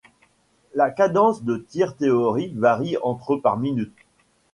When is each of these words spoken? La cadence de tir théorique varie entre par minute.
La 0.73 0.89
cadence 0.89 1.43
de 1.43 1.57
tir 1.57 1.95
théorique 1.95 2.57
varie 2.57 2.97
entre 3.03 3.35
par 3.35 3.55
minute. 3.57 3.93